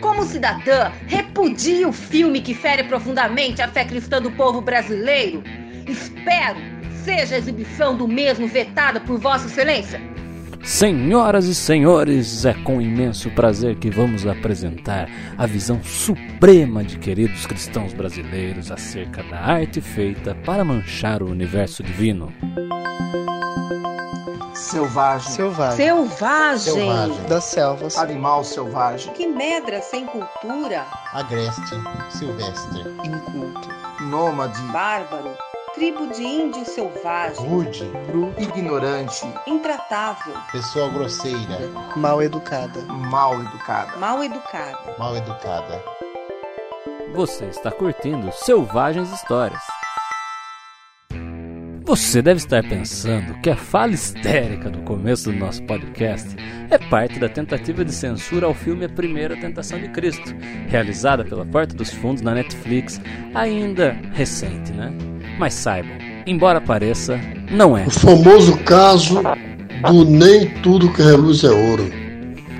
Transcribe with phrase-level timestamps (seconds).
[0.00, 5.42] Como cidadã, repudia o filme que fere profundamente a fé cristã do povo brasileiro.
[5.86, 9.98] Espero seja a exibição do mesmo vetada por Vossa Excelência.
[10.62, 15.08] Senhoras e senhores, é com imenso prazer que vamos apresentar
[15.38, 21.82] a visão suprema de queridos cristãos brasileiros acerca da arte feita para manchar o universo
[21.82, 22.30] divino.
[24.68, 25.32] Selvagem.
[25.32, 25.76] Selvagem.
[25.76, 26.58] Selvagem.
[26.74, 27.24] Selvagem.
[27.26, 27.96] Das selvas.
[27.96, 29.14] Animal selvagem.
[29.14, 30.86] Que medra sem cultura.
[31.14, 31.74] Agreste.
[32.10, 32.80] Silvestre.
[33.02, 33.68] Inculto.
[34.02, 34.60] Nômade.
[34.70, 35.34] Bárbaro.
[35.74, 37.46] Tribo de índio selvagem.
[37.48, 37.84] Rude.
[38.08, 38.34] Bru.
[38.36, 39.26] Ignorante.
[39.46, 40.34] Intratável.
[40.52, 41.58] Pessoa grosseira.
[41.96, 42.82] Mal educada.
[42.82, 43.96] Mal educada.
[43.96, 44.94] Mal educada.
[44.98, 45.82] Mal educada.
[47.14, 49.77] Você está curtindo Selvagens Histórias.
[51.88, 56.36] Você deve estar pensando que a fala histérica do começo do nosso podcast
[56.68, 60.34] é parte da tentativa de censura ao filme A Primeira Tentação de Cristo,
[60.68, 63.00] realizada pela Porta dos Fundos na Netflix,
[63.34, 64.92] ainda recente, né?
[65.38, 67.18] Mas saibam, embora pareça,
[67.50, 67.86] não é.
[67.86, 69.22] O famoso caso
[69.88, 71.90] do nem tudo que reluz é ouro.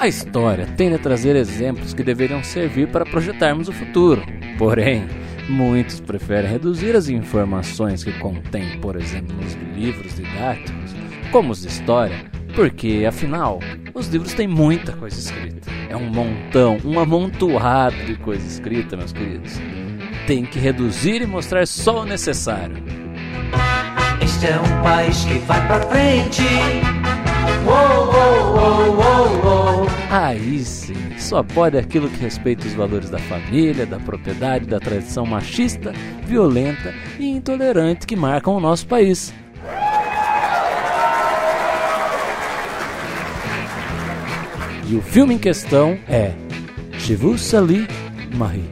[0.00, 4.20] A história tende a trazer exemplos que deveriam servir para projetarmos o futuro.
[4.58, 5.06] Porém,
[5.48, 10.94] muitos preferem reduzir as informações que contém, por exemplo, nos livros didáticos,
[11.30, 13.60] como os de história, porque, afinal,
[13.94, 15.70] os livros têm muita coisa escrita.
[15.88, 19.60] É um montão, um amontoado de coisa escrita, meus queridos.
[20.26, 22.76] Tem que reduzir e mostrar só o necessário.
[24.22, 26.42] Este é um país que vai pra frente.
[27.66, 28.31] Uou, uou.
[30.32, 35.26] Aí sim, só pode aquilo que respeita os valores da família, da propriedade, da tradição
[35.26, 35.92] machista,
[36.24, 39.34] violenta e intolerante que marcam o nosso país.
[44.88, 46.32] E o filme em questão é
[46.96, 47.86] Je vous salue,
[48.34, 48.64] Marie,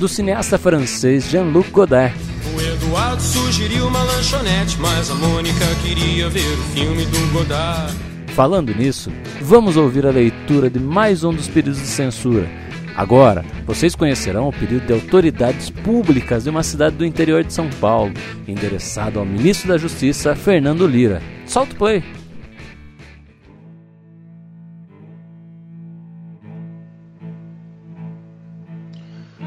[0.00, 2.12] do cineasta francês Jean-Luc Godard.
[2.56, 8.17] O Eduardo sugeriu uma lanchonete, mas a Mônica queria ver o filme do Godard.
[8.38, 9.10] Falando nisso,
[9.40, 12.48] vamos ouvir a leitura de mais um dos pedidos de censura.
[12.94, 17.68] Agora, vocês conhecerão o pedido de autoridades públicas de uma cidade do interior de São
[17.68, 18.14] Paulo,
[18.46, 21.20] endereçado ao ministro da Justiça, Fernando Lira.
[21.46, 22.04] Solta o play!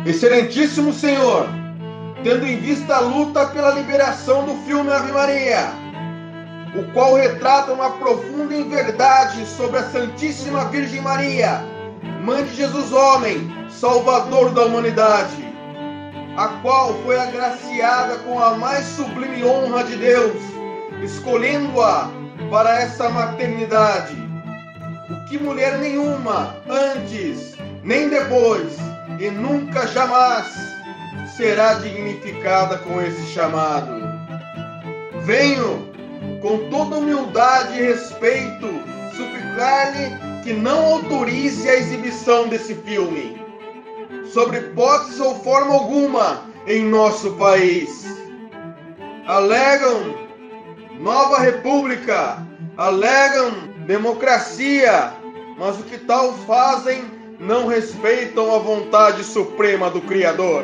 [0.05, 1.47] Excelentíssimo Senhor,
[2.25, 5.90] tendo em vista a luta pela liberação do filme Ave Maria,
[6.75, 11.61] o qual retrata uma profunda inverdade sobre a Santíssima Virgem Maria,
[12.23, 15.51] Mãe de Jesus Homem, Salvador da humanidade,
[16.37, 20.41] a qual foi agraciada com a mais sublime honra de Deus,
[21.03, 22.09] escolhendo-a
[22.49, 24.15] para essa maternidade,
[25.09, 28.77] o que mulher nenhuma, antes nem depois,
[29.19, 30.47] e nunca jamais
[31.35, 34.01] será dignificada com esse chamado.
[35.23, 35.90] Venho,
[36.41, 38.67] com toda humildade e respeito,
[39.15, 43.39] suplicar-lhe que não autorize a exibição desse filme,
[44.33, 48.05] sobre hipótese ou forma alguma, em nosso país.
[49.27, 50.15] Alegam
[50.99, 52.45] nova república,
[52.77, 53.51] alegam
[53.85, 55.13] democracia,
[55.57, 57.03] mas o que tal fazem
[57.39, 60.63] não respeitam a vontade suprema do Criador.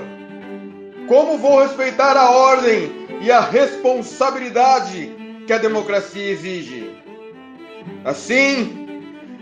[1.08, 5.17] Como vou respeitar a ordem e a responsabilidade
[5.48, 6.92] que a democracia exige?
[8.04, 8.86] Assim,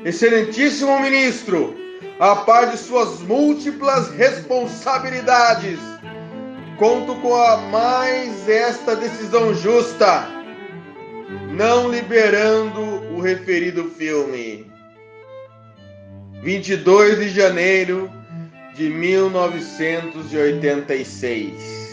[0.06, 1.76] excelentíssimo ministro,
[2.20, 5.80] a par de suas múltiplas responsabilidades,
[6.78, 10.28] conto com a mais esta decisão justa,
[11.50, 14.72] não liberando o referido filme.
[16.44, 18.12] 22 de janeiro
[18.76, 21.86] de 1986.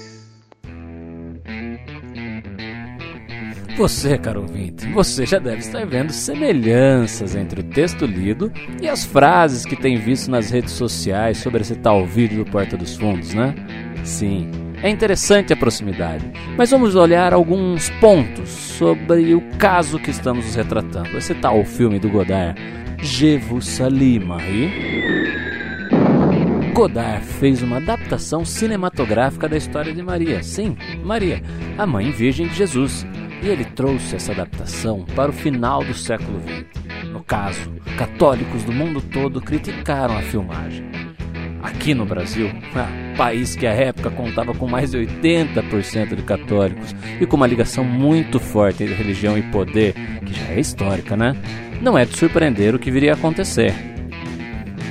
[3.77, 9.05] Você, caro ouvinte, você já deve estar vendo semelhanças entre o texto lido e as
[9.05, 13.33] frases que tem visto nas redes sociais sobre esse tal vídeo do Porta dos Fundos,
[13.33, 13.55] né?
[14.05, 14.51] Sim,
[14.83, 16.25] é interessante a proximidade,
[16.57, 22.11] mas vamos olhar alguns pontos sobre o caso que estamos retratando, esse tal filme do
[22.11, 22.61] Godard,
[23.03, 24.71] Je vous salue, Marie.
[26.73, 30.43] Godard fez uma adaptação cinematográfica da história de Maria.
[30.43, 31.43] Sim, Maria,
[31.77, 33.05] a mãe virgem de Jesus.
[33.43, 37.09] E ele trouxe essa adaptação para o final do século XX.
[37.11, 37.69] No caso,
[37.99, 40.85] católicos do mundo todo criticaram a filmagem.
[41.61, 46.95] Aqui no Brasil, ah, país que à época contava com mais de 80% de católicos
[47.21, 51.37] e com uma ligação muito forte entre religião e poder, que já é histórica, né?
[51.81, 53.75] Não é de surpreender o que viria a acontecer.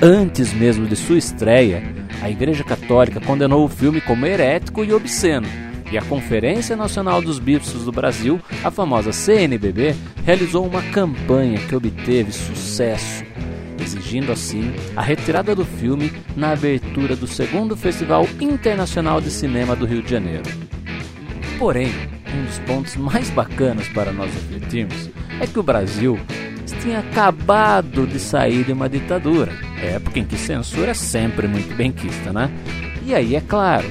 [0.01, 1.83] Antes mesmo de sua estreia,
[2.21, 5.47] a Igreja Católica condenou o filme como herético e obsceno,
[5.91, 9.93] e a Conferência Nacional dos Bispos do Brasil, a famosa CNBB,
[10.25, 13.23] realizou uma campanha que obteve sucesso,
[13.79, 19.85] exigindo assim a retirada do filme na abertura do segundo Festival Internacional de Cinema do
[19.85, 20.49] Rio de Janeiro.
[21.59, 21.91] Porém,
[22.33, 25.09] um dos pontos mais bacanas para nós refletirmos
[25.41, 26.17] é que o Brasil
[26.81, 29.51] tinha acabado de sair de uma ditadura,
[29.81, 32.49] época em que censura é sempre muito benquista, né?
[33.05, 33.85] E aí, é claro,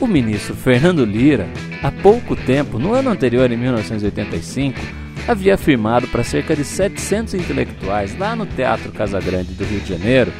[0.00, 1.48] o ministro Fernando Lira,
[1.82, 4.78] há pouco tempo, no ano anterior, em 1985,
[5.26, 10.32] havia afirmado para cerca de 700 intelectuais lá no Teatro Casagrande do Rio de Janeiro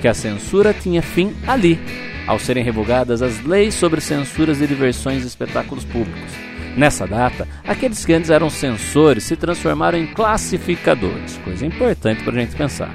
[0.00, 1.78] que a censura tinha fim ali,
[2.26, 6.30] ao serem revogadas as leis sobre censuras de diversões e espetáculos públicos.
[6.76, 12.40] Nessa data, aqueles que antes eram censores se transformaram em classificadores, coisa importante para a
[12.40, 12.92] gente pensar.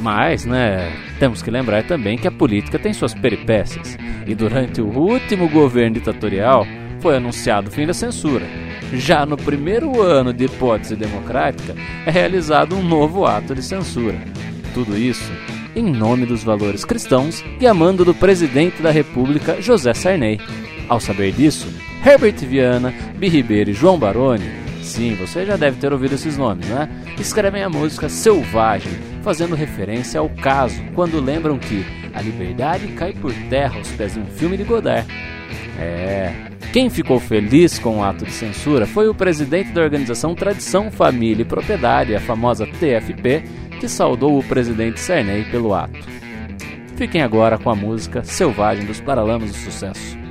[0.00, 4.86] Mas, né, temos que lembrar também que a política tem suas peripécias, e durante o
[4.86, 6.66] último governo ditatorial
[7.00, 8.46] foi anunciado o fim da censura.
[8.92, 11.74] Já no primeiro ano de hipótese democrática,
[12.06, 14.18] é realizado um novo ato de censura.
[14.72, 15.30] Tudo isso
[15.74, 20.40] em nome dos valores cristãos e a mando do presidente da República, José Sarney.
[20.88, 21.68] Ao saber disso,
[22.04, 24.50] Herbert Viana, Bi Ribeiro e João Baroni,
[24.88, 26.88] sim, você já deve ter ouvido esses nomes, né?
[27.18, 28.92] Escrevem a música Selvagem,
[29.22, 34.20] fazendo referência ao caso, quando lembram que a liberdade cai por terra aos pés de
[34.20, 35.06] um filme de Godard.
[35.78, 36.32] É.
[36.72, 41.42] Quem ficou feliz com o ato de censura foi o presidente da organização Tradição, Família
[41.42, 43.44] e Propriedade, a famosa TFP,
[43.80, 45.98] que saudou o presidente Sarney pelo ato.
[46.96, 50.27] Fiquem agora com a música Selvagem dos Paralamas do Sucesso.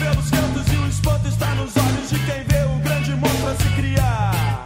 [0.00, 3.68] pelos cantos e o espanto está nos olhos de quem vê o grande monstro se
[3.76, 4.64] criar.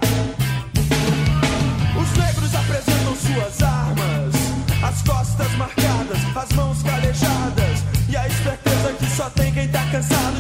[2.01, 4.35] Os negros apresentam suas armas,
[4.83, 10.34] as costas marcadas, as mãos carejadas e a esperteza que só tem quem tá cansado.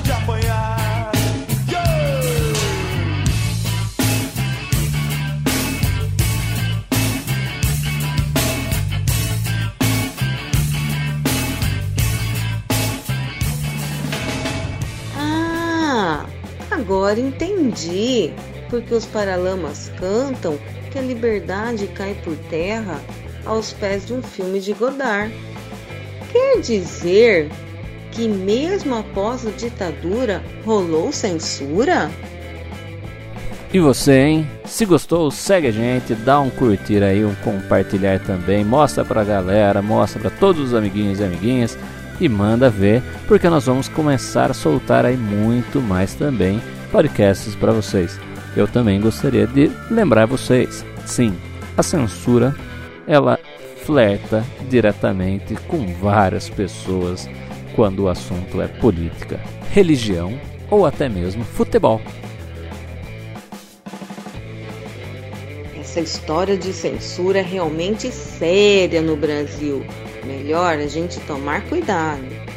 [17.14, 18.32] Agora entendi
[18.68, 20.58] porque os Paralamas cantam
[20.90, 23.00] que a liberdade cai por terra
[23.46, 25.32] aos pés de um filme de Godard.
[26.32, 27.52] Quer dizer
[28.10, 32.10] que mesmo após a ditadura rolou censura?
[33.72, 34.50] E você, hein?
[34.64, 39.80] Se gostou, segue a gente, dá um curtir aí, um compartilhar também, mostra pra galera,
[39.80, 41.78] mostra pra todos os amiguinhos e amiguinhas
[42.20, 46.60] e manda ver, porque nós vamos começar a soltar aí muito mais também
[46.94, 48.20] podcasts para vocês.
[48.56, 51.36] Eu também gostaria de lembrar vocês, sim,
[51.76, 52.54] a censura
[53.04, 53.36] ela
[53.84, 57.28] flerta diretamente com várias pessoas
[57.74, 59.40] quando o assunto é política,
[59.72, 60.38] religião
[60.70, 62.00] ou até mesmo futebol.
[65.76, 69.84] Essa história de censura é realmente séria no Brasil.
[70.24, 72.53] Melhor a gente tomar cuidado.